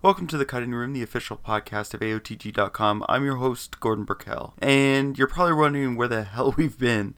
[0.00, 3.04] Welcome to the Cutting Room, the official podcast of AOTG.com.
[3.08, 7.14] I'm your host, Gordon Burkell, and you're probably wondering where the hell we've been.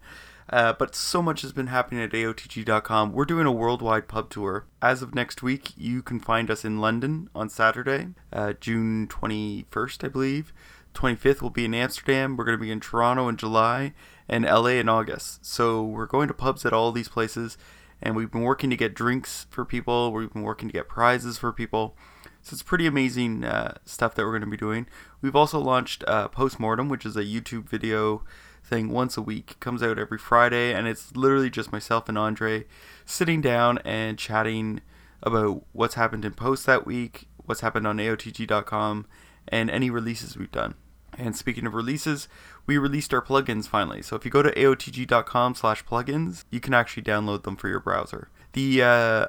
[0.48, 3.12] Uh, but so much has been happening at AOTG.com.
[3.12, 4.64] We're doing a worldwide pub tour.
[4.80, 10.04] As of next week, you can find us in London on Saturday, uh, June 21st,
[10.04, 10.54] I believe.
[10.94, 12.34] 25th will be in Amsterdam.
[12.34, 13.92] We're going to be in Toronto in July
[14.26, 15.44] and LA in August.
[15.44, 17.58] So we're going to pubs at all these places,
[18.00, 20.14] and we've been working to get drinks for people.
[20.14, 21.94] We've been working to get prizes for people.
[22.50, 24.88] So it's pretty amazing uh, stuff that we're going to be doing.
[25.22, 28.24] We've also launched uh, Postmortem, which is a YouTube video
[28.64, 29.52] thing once a week.
[29.52, 32.64] It comes out every Friday, and it's literally just myself and Andre
[33.06, 34.80] sitting down and chatting
[35.22, 39.06] about what's happened in post that week, what's happened on AOTG.com,
[39.46, 40.74] and any releases we've done.
[41.16, 42.26] And speaking of releases,
[42.66, 44.02] we released our plugins finally.
[44.02, 47.78] So if you go to aotg.com slash plugins, you can actually download them for your
[47.78, 48.28] browser.
[48.54, 49.26] The uh,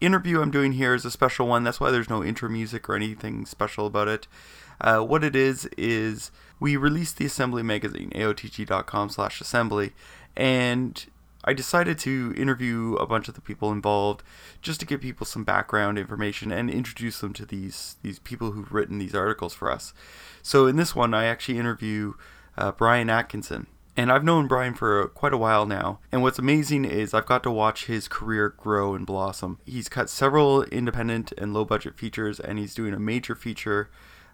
[0.00, 1.64] interview I'm doing here is a special one.
[1.64, 4.26] That's why there's no intro music or anything special about it.
[4.80, 9.92] Uh, what it is is we released the assembly magazine, aotg.com slash assembly,
[10.36, 11.06] and
[11.44, 14.22] I decided to interview a bunch of the people involved
[14.60, 18.72] just to give people some background information and introduce them to these these people who've
[18.72, 19.94] written these articles for us.
[20.42, 22.14] So in this one, I actually interview
[22.58, 23.66] uh, Bryan Atkinson.
[23.96, 25.98] And I've known Bryan for quite a while now.
[26.12, 29.58] And what's amazing is I've got to watch his career grow and blossom.
[29.66, 33.90] He's cut several independent and low budget features, and he's doing a major feature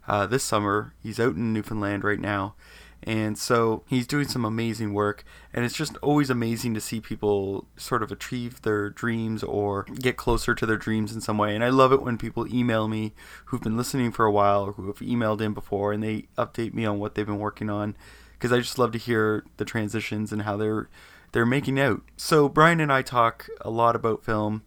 [0.06, 0.94] uh, this summer.
[1.02, 2.54] He's out in Newfoundland right now.
[3.02, 5.24] And so he's doing some amazing work.
[5.52, 10.16] And it's just always amazing to see people sort of achieve their dreams or get
[10.16, 11.54] closer to their dreams in some way.
[11.54, 13.14] And I love it when people email me
[13.46, 16.74] who've been listening for a while or who have emailed in before and they update
[16.74, 17.96] me on what they've been working on.
[18.38, 20.88] Because I just love to hear the transitions and how they're
[21.32, 22.02] they're making out.
[22.16, 24.62] So Bryan and I talk a lot about film.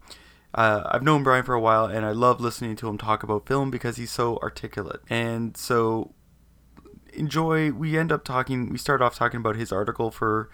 [0.54, 3.46] Uh, I've known Bryan for a while, and I love listening to him talk about
[3.46, 5.00] film because he's so articulate.
[5.08, 6.12] And so
[7.12, 7.72] enjoy.
[7.72, 8.70] We end up talking.
[8.70, 10.50] We start off talking about his article for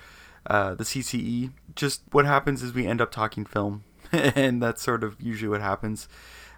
[0.47, 1.53] uh, the CCE.
[1.75, 5.61] Just what happens is we end up talking film, and that's sort of usually what
[5.61, 6.09] happens.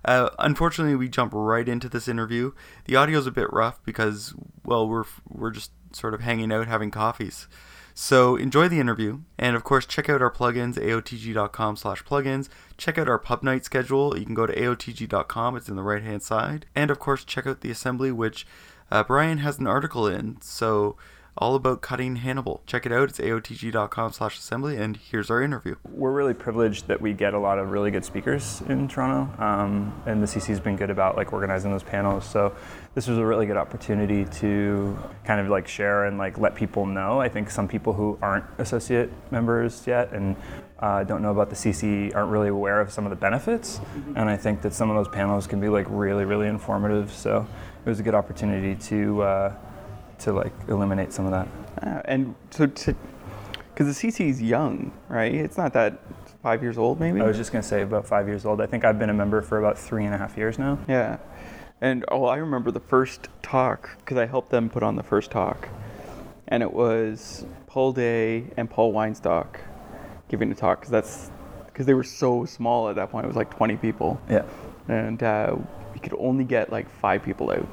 [0.05, 2.53] Uh, unfortunately, we jump right into this interview.
[2.85, 4.35] The audio's a bit rough because,
[4.65, 7.49] well, we're we're just sort of hanging out having coffees.
[7.95, 12.49] So enjoy the interview, and of course, check out our plugins, aotg.com/plugins.
[12.77, 14.17] Check out our pub night schedule.
[14.17, 17.61] You can go to aotg.com; it's in the right-hand side, and of course, check out
[17.61, 18.47] the assembly, which
[18.93, 20.41] uh, Bryan has an article in.
[20.41, 20.97] So
[21.39, 22.63] all about cutting Hannibal.
[22.67, 23.09] Check it out.
[23.09, 25.77] It's aotg.com slash assembly, and here's our interview.
[25.91, 30.03] We're really privileged that we get a lot of really good speakers in Toronto, um,
[30.07, 32.25] and the CC's been good about like organizing those panels.
[32.25, 32.55] So
[32.95, 36.85] this was a really good opportunity to kind of like share and like let people
[36.87, 37.21] know.
[37.21, 40.37] I think some people who aren't associate members yet and
[40.81, 43.81] uh, don't know about the CC aren't really aware of some of the benefits,
[44.17, 47.13] and I think that some of those panels can be like really, really informative.
[47.13, 47.47] So
[47.85, 49.23] it was a good opportunity to.
[49.23, 49.55] Uh,
[50.21, 51.49] to like eliminate some of that.
[51.87, 52.95] Uh, and so to,
[53.73, 55.33] because the CC is young, right?
[55.33, 56.01] It's not that
[56.43, 57.21] five years old, maybe.
[57.21, 58.61] I was just gonna say about five years old.
[58.61, 60.79] I think I've been a member for about three and a half years now.
[60.89, 61.19] Yeah,
[61.81, 65.31] and oh, I remember the first talk because I helped them put on the first
[65.31, 65.69] talk,
[66.49, 69.61] and it was Paul Day and Paul Winestock
[70.29, 71.31] giving a talk because that's
[71.67, 73.25] because they were so small at that point.
[73.25, 74.21] It was like 20 people.
[74.29, 74.43] Yeah,
[74.89, 75.57] and uh,
[75.95, 77.69] we could only get like five people out,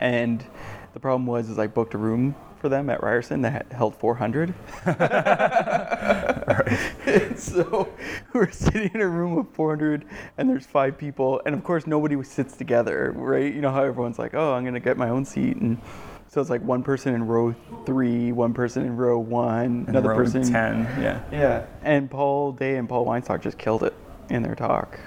[0.00, 0.44] and
[0.92, 4.54] the problem was is I booked a room for them at Ryerson that held 400.
[7.38, 7.88] so
[8.32, 10.04] we're sitting in a room of 400
[10.36, 13.52] and there's five people and of course nobody sits together, right?
[13.52, 15.80] You know how everyone's like, "Oh, I'm going to get my own seat." And
[16.28, 17.54] so it's like one person in row
[17.86, 21.22] 3, one person in row 1, and another row person 10, yeah.
[21.32, 21.66] Yeah.
[21.82, 23.94] And Paul Day and Paul Winestock just killed it
[24.28, 24.98] in their talk.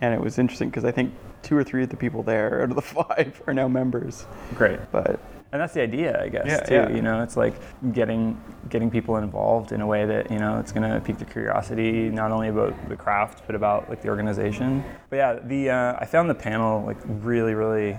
[0.00, 2.70] And it was interesting because I think two or three of the people there out
[2.70, 4.26] of the five are now members.
[4.56, 4.80] Great.
[4.90, 5.20] But
[5.52, 6.74] and that's the idea, I guess, Yeah, too.
[6.74, 6.88] yeah.
[6.90, 7.54] You know, it's like
[7.92, 8.40] getting
[8.70, 12.08] getting people involved in a way that you know it's going to pique their curiosity,
[12.10, 14.82] not only about the craft but about like the organization.
[15.10, 17.96] But yeah, the uh, I found the panel like really, really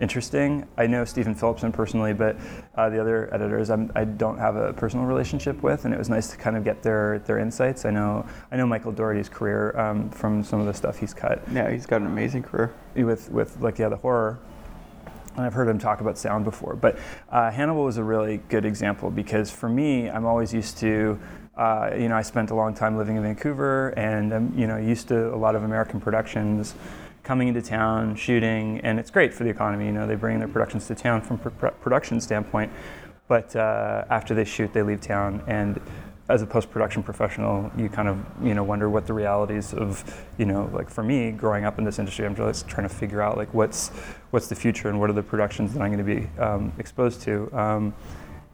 [0.00, 0.66] interesting.
[0.76, 2.36] I know Stephen Philipson personally, but
[2.74, 6.08] uh, the other editors I'm, I don't have a personal relationship with, and it was
[6.08, 7.84] nice to kind of get their their insights.
[7.84, 11.42] I know I know Michael Doherty's career um, from some of the stuff he's cut
[11.52, 12.72] yeah, he's got an amazing career.
[12.94, 14.38] with with like yeah the horror
[15.36, 16.74] and I've heard him talk about sound before.
[16.74, 16.98] But
[17.30, 21.18] uh, Hannibal was a really good example because for me, I'm always used to,
[21.56, 24.76] uh, you know, I spent a long time living in Vancouver, and I'm, you know,
[24.76, 26.74] used to a lot of American productions
[27.22, 29.86] coming into town, shooting, and it's great for the economy.
[29.86, 32.72] You know, they bring their productions to town from pr- production standpoint,
[33.28, 35.80] but uh, after they shoot, they leave town and.
[36.30, 39.90] as a post-production professional, you kind of you know wonder what the realities of
[40.38, 43.20] you know like for me growing up in this industry, I'm just trying to figure
[43.20, 43.88] out like what's
[44.30, 47.22] what's the future and what are the productions that I'm going to be um, exposed
[47.22, 47.50] to.
[47.52, 47.92] Um,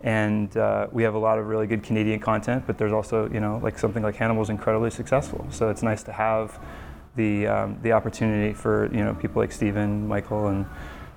[0.00, 3.40] and uh, we have a lot of really good Canadian content, but there's also you
[3.40, 5.46] know like something like Hannibal is incredibly successful.
[5.50, 6.58] So it's nice to have
[7.16, 10.66] the um, the opportunity for you know people like Steven, Michael, and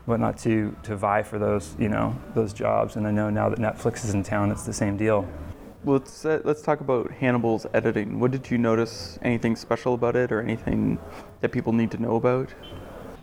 [0.05, 2.95] whatnot to to vie for those you know those jobs.
[2.95, 5.27] And I know now that Netflix is in town, it's the same deal.
[5.83, 8.19] Well, let's uh, let's talk about Hannibal's editing.
[8.19, 9.19] What did you notice?
[9.21, 10.99] Anything special about it, or anything
[11.41, 12.53] that people need to know about?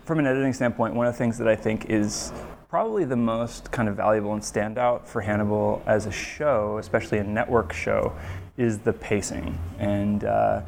[0.05, 2.31] From an editing standpoint, one of the things that I think is
[2.69, 7.23] probably the most kind of valuable and standout for Hannibal as a show, especially a
[7.23, 8.13] network show,
[8.57, 9.57] is the pacing.
[9.79, 10.61] And uh,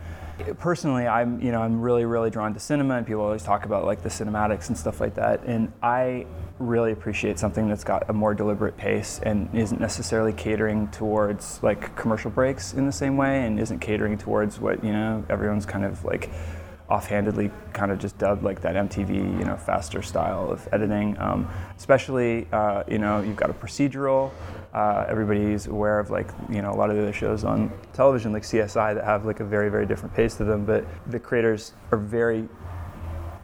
[0.58, 3.86] personally, I'm you know I'm really really drawn to cinema, and people always talk about
[3.86, 5.44] like the cinematics and stuff like that.
[5.44, 6.26] And I
[6.60, 11.96] really appreciate something that's got a more deliberate pace and isn't necessarily catering towards like
[11.96, 15.86] commercial breaks in the same way, and isn't catering towards what you know everyone's kind
[15.86, 16.30] of like
[16.90, 21.18] offhandedly kind of just dubbed like that MTV, you know, faster style of editing.
[21.20, 21.48] Um,
[21.78, 24.32] especially, uh, you know, you've got a procedural.
[24.74, 28.32] Uh, everybody's aware of like, you know, a lot of the other shows on television
[28.32, 30.66] like CSI that have like a very, very different pace to them.
[30.66, 32.48] But the creators are very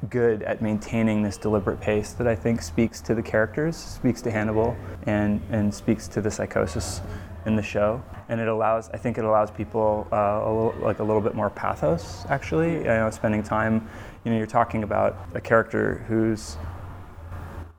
[0.10, 4.32] good at maintaining this deliberate pace that I think speaks to the characters, speaks to
[4.32, 7.02] Hannibal, and, and speaks to the psychosis
[7.46, 8.04] in the show.
[8.30, 11.36] And it allows, I think it allows people uh, a little, like a little bit
[11.36, 12.80] more pathos, actually.
[12.84, 13.88] Know, spending time,
[14.24, 16.58] you know, you're talking about a character who's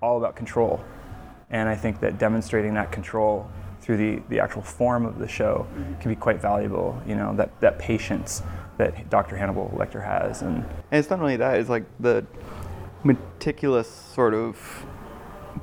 [0.00, 0.82] all about control.
[1.50, 3.48] And I think that demonstrating that control
[3.81, 5.66] through the, the actual form of the show
[6.00, 7.00] can be quite valuable.
[7.06, 8.43] You know, that, that patience
[8.78, 9.37] that Dr.
[9.37, 10.43] Hannibal Lecter has.
[10.43, 12.26] And, and it's not only that, it's like the
[13.04, 14.84] meticulous sort of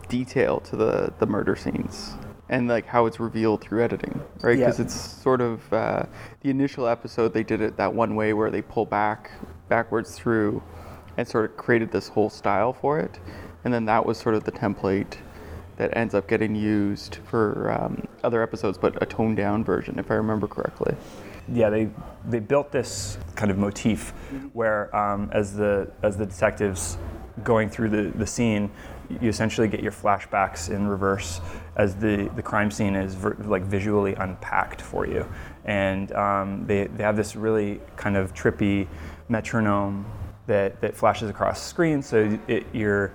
[0.07, 2.13] detail to the, the murder scenes
[2.50, 4.57] and like how it's revealed through editing, right?
[4.57, 4.85] Because Yeah.
[4.85, 6.03] it's sort of uh,
[6.41, 9.31] the initial episode they did it that one way where they pull back
[9.69, 10.62] backwards through
[11.18, 13.19] and sort of created this whole style for it,
[13.63, 15.18] and then that was sort of the template
[15.83, 20.09] that ends up getting used for um, other episodes, but a toned down version, if
[20.09, 20.95] I remember correctly.
[21.51, 21.89] yeah, they
[22.30, 24.12] they built this kind of motif
[24.53, 26.97] where um, as the as the detectives
[27.44, 28.71] going through the, the scene,
[29.19, 31.41] you essentially get your flashbacks in reverse
[31.75, 35.27] as the, the crime scene is ver- like visually unpacked for you,
[35.65, 38.88] and um, they they have this really kind of trippy
[39.27, 40.06] metronome
[40.47, 43.12] that that flashes across the screen, so it, your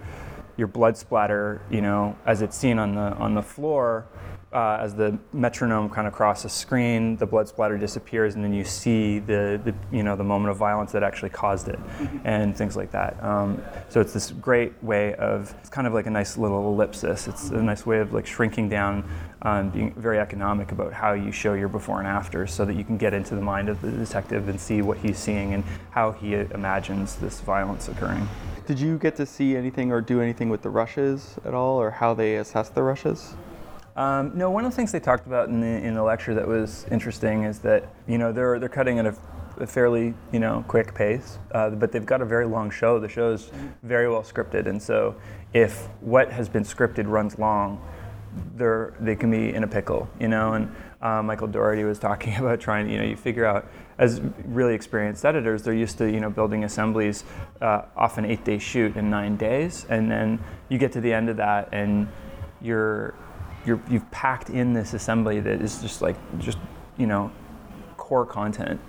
[0.58, 4.06] your blood splatter, you know, as it's seen on the on the floor,
[4.52, 8.52] uh, as the metronome kind of crosses the screen, the blood splatter disappears, and then
[8.52, 11.78] you see the, the you know the moment of violence that actually caused it,
[12.24, 13.22] and things like that.
[13.22, 17.28] Um, so it's this great way of it's kind of like a nice little ellipsis.
[17.28, 19.08] It's a nice way of like shrinking down,
[19.42, 22.82] um, being very economic about how you show your before and after, so that you
[22.82, 26.10] can get into the mind of the detective and see what he's seeing and how
[26.10, 28.26] he imagines this violence occurring.
[28.68, 31.90] Did you get to see anything or do anything with the rushes at all, or
[31.90, 33.34] how they assess the rushes?
[33.96, 36.46] Um, no, one of the things they talked about in the, in the lecture that
[36.46, 39.16] was interesting is that you know they're they're cutting at a,
[39.56, 43.00] a fairly you know quick pace, uh, but they've got a very long show.
[43.00, 43.50] The show is
[43.82, 45.16] very well scripted, and so
[45.54, 47.80] if what has been scripted runs long,
[48.54, 50.52] they're they can be in a pickle, you know.
[50.52, 50.70] And
[51.00, 53.66] uh, Michael Doherty was talking about trying, you know, you figure out
[53.98, 57.24] as really experienced editors, they're used to you know building assemblies
[57.60, 61.28] uh, off an eight-day shoot in nine days, and then you get to the end
[61.28, 62.08] of that and
[62.60, 63.14] you're
[63.66, 66.58] you're, you've packed in this assembly that is just like just
[66.96, 67.30] you know
[67.96, 68.80] core content.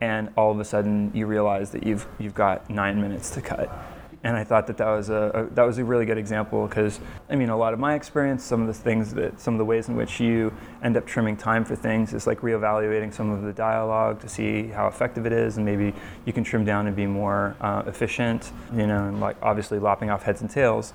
[0.00, 3.70] And all of a sudden you realize that you've you've got nine minutes to cut
[4.24, 6.98] and I thought that that was a, a that was a really good example because
[7.30, 9.64] I mean a lot of my experience some of the things that some of the
[9.64, 13.42] ways in which you end up trimming time for things is like reevaluating some of
[13.42, 15.94] the dialogue to see how effective it is and maybe
[16.24, 20.10] you can trim down and be more uh, efficient you know and like obviously lopping
[20.10, 20.92] off heads and tails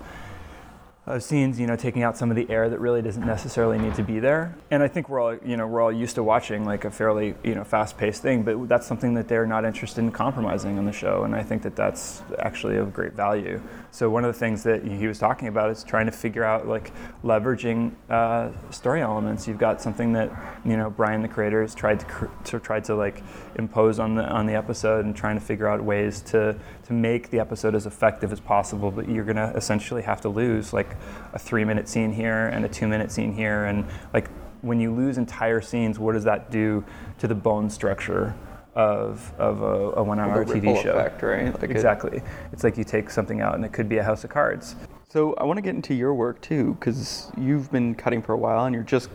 [1.05, 3.93] of scenes, you know, taking out some of the air that really doesn't necessarily need
[3.93, 4.55] to be there.
[4.71, 7.35] And I think we're all, you know, we're all used to watching like a fairly,
[7.43, 10.93] you know, fast-paced thing, but that's something that they're not interested in compromising on the
[10.93, 13.61] show, and I think that that's actually of great value.
[13.91, 16.67] So one of the things that he was talking about is trying to figure out
[16.67, 16.93] like
[17.23, 19.45] leveraging uh, story elements.
[19.45, 20.31] You've got something that,
[20.63, 23.21] you know, Bryan the creator has tried to, cr- to tried to like
[23.57, 26.55] impose on the on the episode and trying to figure out ways to
[26.87, 28.91] to make the episode as effective as possible.
[28.91, 30.95] But you're gonna essentially have to lose like
[31.33, 33.65] a three minute scene here and a two minute scene here.
[33.65, 34.29] And like
[34.61, 36.83] when you lose entire scenes, what does that do
[37.19, 38.33] to the bone structure
[38.75, 40.91] of, of a, a one hour TV show?
[40.91, 41.53] effect, right?
[41.53, 42.21] Like it- exactly.
[42.51, 44.75] It's like you take something out and it could be a house of cards.
[45.09, 48.37] So I want to get into your work too, because you've been cutting for a
[48.37, 49.09] while and you're just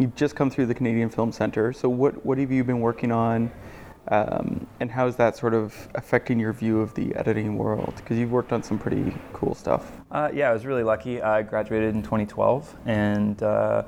[0.00, 1.72] you've just come through the Canadian Film Center.
[1.72, 3.50] So what what have you been working on?
[4.08, 7.94] Um, and how is that sort of affecting your view of the editing world?
[7.96, 9.92] Because you've worked on some pretty cool stuff.
[10.10, 11.20] Uh, yeah, I was really lucky.
[11.20, 13.84] I graduated in 2012, and uh,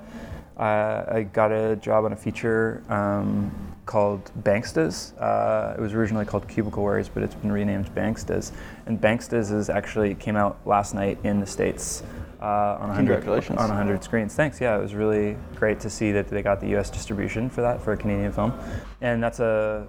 [0.59, 5.21] I, got a job on a feature um, called Bankstas.
[5.21, 8.53] Uh, it was originally called Cubicle Warriors, but it's been renamed Bankstas.
[8.87, 12.05] And Bankstas is actually came out last night in the states.
[12.43, 13.57] Uh, on 100, Congratulations.
[13.61, 14.35] on 100 screens.
[14.35, 14.61] Thanks.
[14.61, 16.91] Yeah, it was really great to see that they got the U.S.
[16.91, 18.53] distribution for that for a Canadian film,
[19.01, 19.87] and that's a,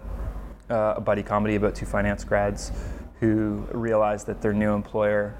[0.69, 2.71] a buddy comedy about two finance grads
[3.19, 5.33] who realize that their new employer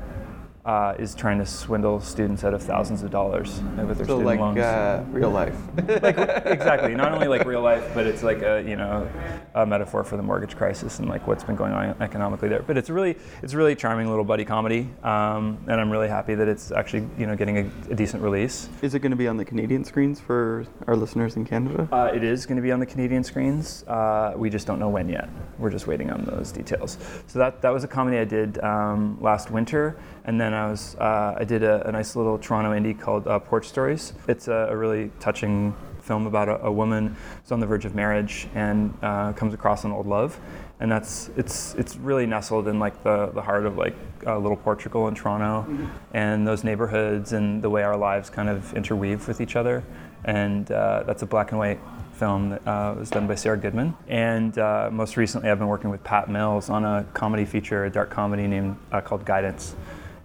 [0.65, 4.25] uh, is trying to swindle students out of thousands of dollars with their so student
[4.25, 4.58] like loans.
[4.58, 5.55] uh, real life.
[6.01, 9.08] like exactly, not only like real life, but it's like a you know
[9.55, 12.62] a metaphor for the mortgage crisis and like what's been going on economically there.
[12.62, 16.36] But it's really it's a really charming little buddy comedy, um, and I'm really happy
[16.36, 18.69] that it's actually you know getting a, a decent release.
[18.81, 21.88] Is it going to be on the Canadian screens for our listeners in Canada?
[21.91, 23.83] Uh, it is going to be on the Canadian screens.
[23.88, 25.29] Uh, we just don't know when yet.
[25.60, 26.98] We're just waiting on those details.
[27.27, 30.95] So that that was a comedy I did um, last winter, and then I was
[30.95, 34.13] uh, I did a, a, nice little Toronto indie called uh, Porch Stories.
[34.27, 37.95] It's a, a, really touching film about a, a, woman who's on the verge of
[37.95, 40.39] marriage and uh, comes across an old love,
[40.79, 43.95] and that's it's it's really nestled in like the, the heart of like
[44.27, 45.88] uh, little Portugal in Toronto, mm-hmm.
[46.13, 49.83] and those neighborhoods and the way our lives kind of interweave with each other,
[50.25, 51.79] and uh, that's a black and white
[52.13, 53.95] film that uh, was done by Sarah Goodman.
[54.07, 57.89] And uh, most recently, I've been working with Pat Mills on a comedy feature, a
[57.89, 59.75] dark comedy named uh, called Guidance.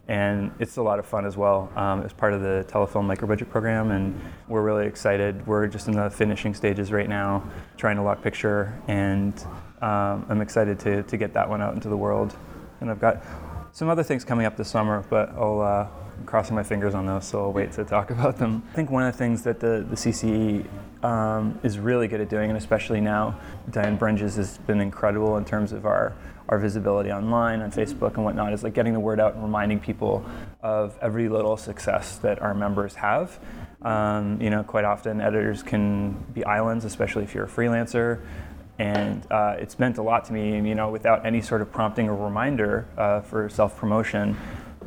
[0.09, 1.71] And it's a lot of fun as well.
[1.77, 5.47] Um, it's part of the Telefilm micro-budget program, and we're really excited.
[5.47, 7.45] We're just in the finishing stages right now,
[7.77, 9.39] trying to lock picture, and
[9.83, 12.35] um, I'm excited to, to get that one out into the world.
[12.81, 13.23] And I've got
[13.73, 15.89] some other things coming up this summer, but I'll uh,
[16.19, 18.63] I'm crossing my fingers on those, so I'll wait to talk about them.
[18.73, 20.67] I think one of the things that the, the CCE
[21.05, 23.39] um, is really good at doing, and especially now,
[23.71, 26.15] Diane Bringes has been incredible in terms of our,
[26.49, 29.81] our visibility online, on Facebook and whatnot, is like getting the word out and reminding
[29.81, 30.25] people
[30.63, 33.39] of every little success that our members have.
[33.83, 38.21] Um, you know, quite often editors can be islands, especially if you're a freelancer.
[38.79, 42.09] And uh, it's meant a lot to me, you know, without any sort of prompting
[42.09, 44.37] or reminder uh, for self promotion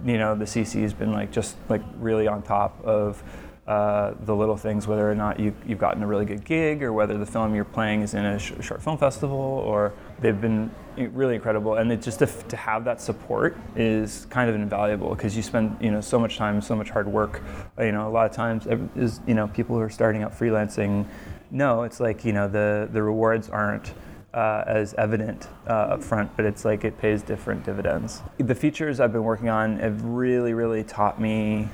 [0.03, 3.21] you know the CC has been like just like really on top of
[3.67, 6.91] uh, the little things, whether or not you, have gotten a really good gig, or
[6.91, 10.71] whether the film you're playing is in a sh- short film festival, or they've been
[10.95, 11.75] really incredible.
[11.75, 15.75] And it just to, to have that support is kind of invaluable because you spend
[15.81, 17.41] you know so much time, so much hard work.
[17.79, 21.05] You know, a lot of times is you know people who are starting out freelancing.
[21.49, 23.93] No, it's like you know the the rewards aren't
[24.33, 28.21] uh, as evident uh, up front, but it's like it pays different dividends.
[28.37, 31.67] The features I've been working on have really, really taught me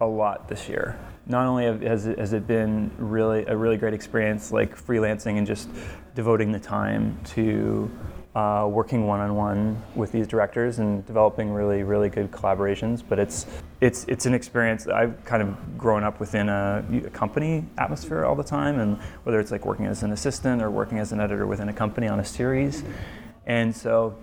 [0.00, 0.98] a lot this year.
[1.26, 5.46] Not only has it, has it been really a really great experience, like freelancing and
[5.46, 5.68] just
[6.14, 7.90] devoting the time to
[8.34, 13.02] uh, working one-on-one with these directors and developing really, really good collaborations.
[13.06, 13.46] But it's
[13.80, 18.24] it's it's an experience that I've kind of grown up within a, a, company atmosphere
[18.24, 21.20] all the time, and whether it's like working as an assistant or working as an
[21.20, 22.84] editor within a company on a series,
[23.46, 24.16] and so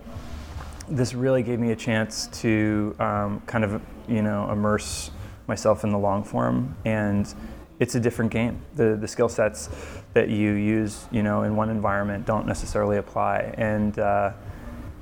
[0.88, 5.12] this really gave me a chance to um, kind of you know immerse
[5.50, 7.34] myself in the long form and
[7.80, 8.60] it's a different game.
[8.76, 9.70] The the skill sets
[10.12, 14.32] that you use, you know, in one environment don't necessarily apply, and uh,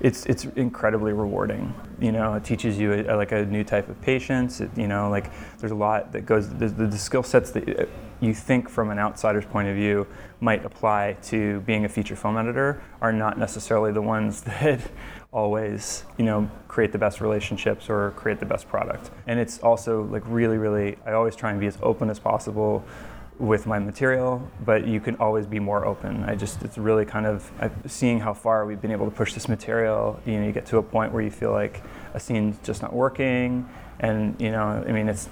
[0.00, 1.74] it's it's incredibly rewarding.
[2.00, 4.60] You know, it teaches you a, like a new type of patience.
[4.60, 6.48] It, you know, like there's a lot that goes.
[6.48, 7.88] The, the, the skill sets that
[8.20, 10.06] you think from an outsider's point of view
[10.40, 14.80] might apply to being a feature film editor are not necessarily the ones that
[15.32, 19.10] always you know create the best relationships or create the best product.
[19.26, 22.84] And it's also like really really i always try and be as open as possible
[23.38, 26.24] with my material but you can always be more open.
[26.24, 27.50] I just it's really kind of
[27.86, 30.78] seeing how far we've been able to push this material you know you get to
[30.78, 31.82] a point where you feel like
[32.14, 33.68] a scene's just not working.
[34.00, 35.28] And you know i mean it's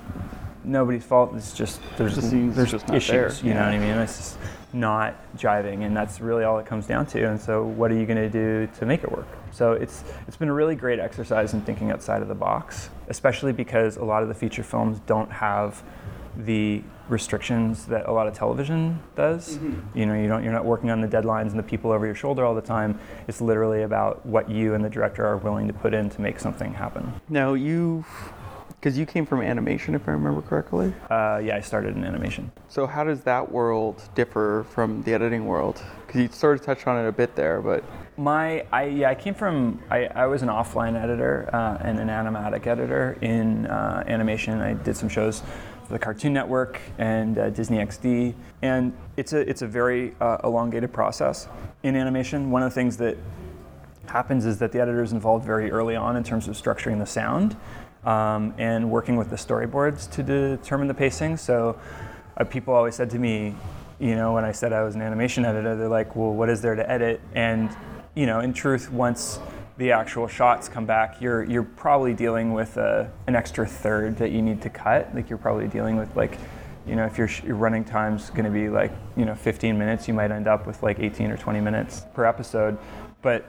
[0.67, 1.33] nobody's fault.
[1.35, 3.49] It's just there's, the there's just issues there.
[3.49, 3.97] you know what i mean?
[3.99, 4.39] It's just
[4.73, 7.29] not jiving and that's really all it comes down to.
[7.29, 9.29] And so what are you going to do to make it work?
[9.53, 13.53] So it's it's been a really great exercise in thinking outside of the box especially
[13.53, 15.83] because a lot of the feature films don't have
[16.37, 19.57] the restrictions that a lot of television does.
[19.57, 19.99] Mm-hmm.
[19.99, 22.15] you know you don't you're not working on the deadlines and the people over your
[22.15, 22.99] shoulder all the time.
[23.29, 26.39] It's literally about what you and the director are willing to put in to make
[26.41, 27.13] something happen.
[27.29, 28.05] Now you
[28.87, 30.95] because you came from animation, if I remember correctly.
[31.11, 32.53] Uh, yeah, I started in animation.
[32.69, 35.83] So how does that world differ from the editing world?
[36.07, 37.83] Because you sort of touched on it a bit there, but
[38.17, 42.07] My, I, yeah, I came from, I, I was an offline editor uh, and an
[42.07, 44.61] animatic editor in uh, animation.
[44.61, 45.41] I did some shows
[45.89, 50.39] for the Cartoon Network and uh, Disney XD, and it's a, it's a very uh,
[50.45, 51.49] elongated process
[51.83, 52.53] in animation.
[52.53, 53.17] One of the things that
[54.07, 57.07] happens is that the editor is involved very early on in terms of structuring the
[57.07, 57.57] sound
[58.07, 61.37] um, and working with the storyboards to determine the pacing.
[61.37, 61.79] So
[62.37, 63.55] uh, people always said to me,
[63.99, 66.63] you know, when I said I was an animation editor, they're like, well, what is
[66.63, 67.21] there to edit?
[67.35, 67.75] And
[68.15, 69.39] you know, in truth, once
[69.77, 74.31] the actual shots come back, you're you're probably dealing with a, an extra third that
[74.31, 75.15] you need to cut.
[75.15, 76.39] Like you're probably dealing with like,
[76.87, 80.07] you know, if your, your running time's going to be like you know 15 minutes,
[80.09, 82.79] you might end up with like 18 or 20 minutes per episode.
[83.23, 83.47] But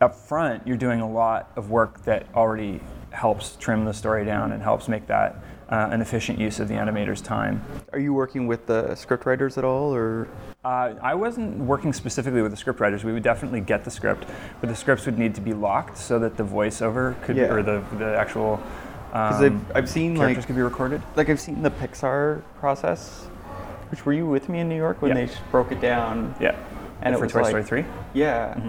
[0.00, 2.80] up front, you're doing a lot of work that already
[3.16, 5.36] helps trim the story down and helps make that
[5.68, 7.62] uh, an efficient use of the animator's time.
[7.92, 10.28] Are you working with the script writers at all, or?
[10.64, 13.04] Uh, I wasn't working specifically with the script writers.
[13.04, 14.26] We would definitely get the script,
[14.60, 17.52] but the scripts would need to be locked so that the voiceover could, Yeah.
[17.52, 18.60] or the the actual
[19.12, 21.02] Because um, I've, I've seen characters like could be recorded.
[21.16, 23.26] like I've seen the Pixar process.
[23.90, 25.26] Which were you with me in New York when Yeah.
[25.26, 26.34] they broke it down?
[26.40, 26.54] Yeah,
[27.02, 27.84] And it for was Toy like- Story three.
[28.14, 28.54] Yeah.
[28.54, 28.68] Mm-hmm.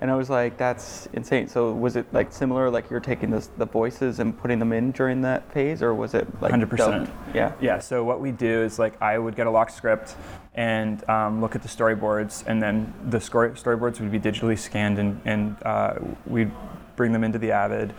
[0.00, 1.46] And I was like, that's insane.
[1.46, 4.92] So was it like similar, like you're taking this, the voices and putting them in
[4.92, 6.76] during that phase, or was it like 100%.
[6.76, 7.10] dubbed?
[7.34, 7.52] Yeah.
[7.60, 10.16] Yeah, so what we do is like I would get a locked script
[10.54, 14.98] and um, look at the storyboards, and then the story, storyboards would be digitally scanned,
[14.98, 15.94] and, and uh,
[16.26, 16.50] we'd
[16.96, 17.94] bring them into the Avid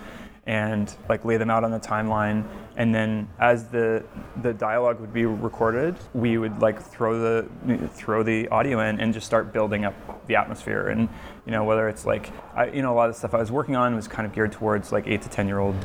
[0.47, 2.43] and like lay them out on the timeline.
[2.75, 4.03] And then as the
[4.41, 9.13] the dialogue would be recorded, we would like throw the throw the audio in and
[9.13, 9.93] just start building up
[10.27, 10.87] the atmosphere.
[10.87, 11.09] And
[11.45, 13.51] you know whether it's like I, you know a lot of the stuff I was
[13.51, 15.75] working on was kind of geared towards like eight to ten year old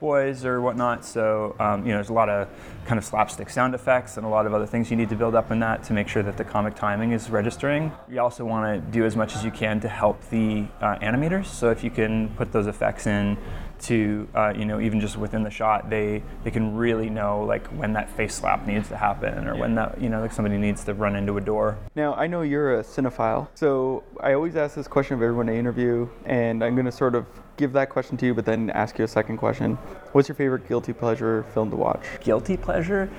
[0.00, 1.04] boys or whatnot.
[1.04, 2.48] So um, you know, there's a lot of
[2.84, 5.34] kind of slapstick sound effects and a lot of other things you need to build
[5.34, 7.90] up in that to make sure that the comic timing is registering.
[8.10, 11.46] You also want to do as much as you can to help the uh, animators.
[11.46, 13.38] So if you can put those effects in
[13.80, 17.66] to uh, you know even just within the shot they they can really know like
[17.68, 20.84] when that face slap needs to happen or when that you know like somebody needs
[20.84, 24.74] to run into a door Now I know you're a cinephile, so I always ask
[24.74, 27.26] this question of everyone I interview, and I'm gonna sort of
[27.56, 29.74] give that question to you, but then ask you a second question.
[30.12, 32.04] What's your favorite guilty pleasure film to watch?
[32.20, 33.10] guilty pleasure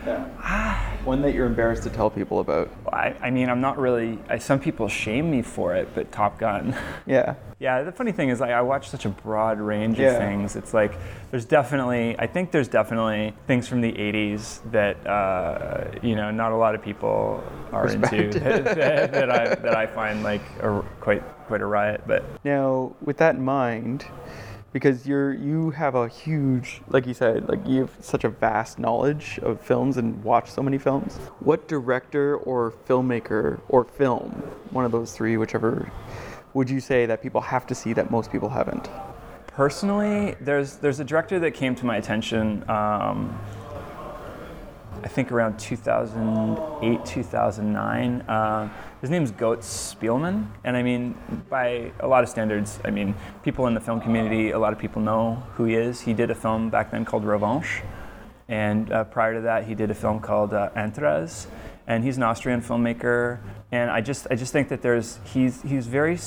[1.06, 2.68] One that you're embarrassed to tell people about.
[2.92, 6.40] I, I mean i'm not really I, some people shame me for it but top
[6.40, 6.76] gun
[7.06, 7.36] Yeah.
[7.58, 10.08] Yeah, the funny thing is, like, I watch such a broad range Yeah.
[10.12, 10.58] of things.
[10.58, 10.92] It's like
[11.32, 16.52] there's definitely, I think there's definitely things from the '80s that uh, you know not
[16.52, 18.34] a lot of people are into Respect.
[18.76, 22.02] that, that I that I find like a, quite quite a riot.
[22.06, 24.06] But Now, with that in mind,
[24.76, 28.78] because you're you have a huge, like you said, like you have such a vast
[28.78, 31.16] knowledge of films and watch so many films.
[31.40, 34.32] What director or filmmaker or film,
[34.72, 35.90] one of those three, whichever,
[36.54, 38.90] would you say that people have to see that most people haven't?
[39.56, 42.70] personally, there's there's a director that came to my attention.
[42.70, 43.40] Um,
[45.06, 48.22] I think around 2008, 2009.
[48.22, 48.70] Uh,
[49.02, 51.16] his name's Goetz Spielmann, and I mean,
[51.48, 53.14] by a lot of standards, I mean,
[53.44, 56.02] people in the film community, a lot of people know who he is.
[56.02, 57.84] He did a film back then called Revanche,
[58.48, 61.46] and uh, prior to that, he did a film called uh, Antares,
[61.86, 63.38] and he's an Austrian filmmaker.
[63.72, 66.18] And I just, I just think that there's, he's, he's very,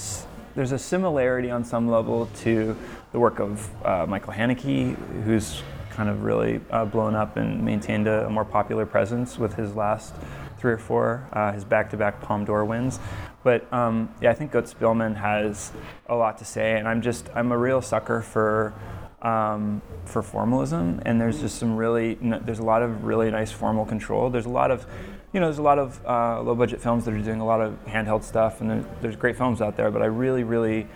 [0.55, 2.77] there's a similarity on some level to
[3.11, 5.65] the work of uh, Michael Haneke, who's
[5.99, 9.75] kind of really uh, blown up and maintained a, a more popular presence with his
[9.75, 10.15] last
[10.57, 13.01] three or four, uh, his back-to-back Palme d'Or wins.
[13.43, 15.73] But um, yeah, I think Goetz Spielmann has
[16.07, 18.75] a lot to say, and I'm just, I'm a real sucker for
[19.23, 23.85] um, for formalism, and there's just some really, there's a lot of really nice formal
[23.85, 24.31] control.
[24.31, 24.87] There's a lot of,
[25.33, 27.73] you know, there's a lot of uh, low-budget films that are doing a lot of
[27.87, 29.91] handheld stuff, and there, there's great films out there.
[29.91, 30.87] But I really, really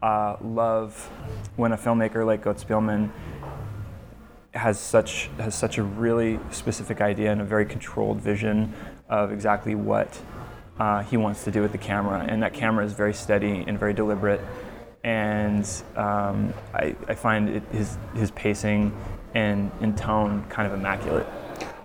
[0.00, 1.10] uh, love
[1.56, 3.10] when a filmmaker like Goetz Spielmann
[4.54, 8.72] has such has such a really specific idea and a very controlled vision
[9.08, 10.20] of exactly what
[10.78, 13.78] uh, he wants to do with the camera, and that camera is very steady and
[13.78, 14.40] very deliberate.
[15.04, 18.96] And um, I, I find it, his his pacing
[19.34, 21.26] and, and tone kind of immaculate.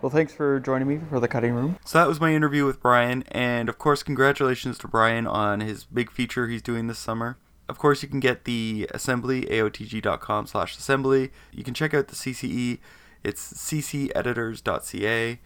[0.01, 1.77] Well, thanks for joining me for the cutting room.
[1.84, 5.86] So that was my interview with Bryan, and of course, congratulations to Bryan on his
[5.86, 7.38] big feature he's doing this summer.
[7.69, 11.32] Of course, you can get the assembly, aotg.com slash assembly.
[11.51, 12.80] You can check out the CCE,
[13.23, 15.39] it's cceditors.ca.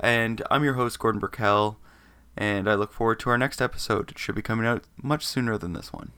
[0.00, 1.78] And I'm your host, Gordon Burkell,
[2.36, 4.10] and I look forward to our next episode.
[4.10, 6.12] It should be coming out much sooner than this one.